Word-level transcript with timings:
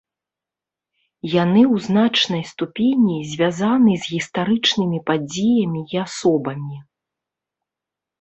Яны 1.31 1.61
ў 1.63 1.75
значнай 1.87 2.41
ступені 2.51 3.17
звязаны 3.33 3.93
з 4.05 4.11
гістарычнымі 4.13 4.99
падзеямі 5.11 5.81
і 5.97 6.01
асобамі. 6.05 6.77